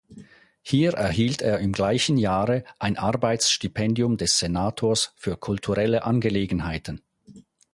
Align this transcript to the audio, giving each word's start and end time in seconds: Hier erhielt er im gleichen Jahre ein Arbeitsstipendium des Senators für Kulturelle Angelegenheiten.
Hier 0.63 0.93
erhielt 0.93 1.43
er 1.43 1.59
im 1.59 1.73
gleichen 1.73 2.17
Jahre 2.17 2.63
ein 2.79 2.97
Arbeitsstipendium 2.97 4.17
des 4.17 4.39
Senators 4.39 5.13
für 5.15 5.37
Kulturelle 5.37 6.03
Angelegenheiten. 6.05 7.03